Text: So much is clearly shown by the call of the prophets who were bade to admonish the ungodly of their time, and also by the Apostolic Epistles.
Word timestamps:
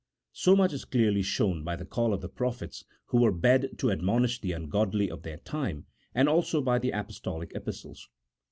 So 0.33 0.55
much 0.55 0.73
is 0.73 0.83
clearly 0.83 1.21
shown 1.21 1.63
by 1.63 1.75
the 1.75 1.85
call 1.85 2.11
of 2.11 2.21
the 2.21 2.27
prophets 2.27 2.83
who 3.05 3.19
were 3.21 3.31
bade 3.31 3.77
to 3.77 3.91
admonish 3.91 4.41
the 4.41 4.51
ungodly 4.51 5.11
of 5.11 5.21
their 5.21 5.37
time, 5.37 5.85
and 6.15 6.27
also 6.27 6.59
by 6.59 6.79
the 6.79 6.89
Apostolic 6.89 7.51
Epistles. 7.53 8.09